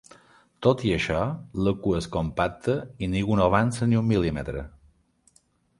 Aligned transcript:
Tot 0.67 0.79
i 0.91 0.93
això, 0.95 1.19
la 1.67 1.73
cua 1.85 2.01
és 2.05 2.09
compacta 2.17 2.77
i 3.07 3.13
ningú 3.15 3.39
no 3.41 3.47
avança 3.53 3.93
ni 3.93 4.01
un 4.05 4.13
mil·límetre. 4.15 4.67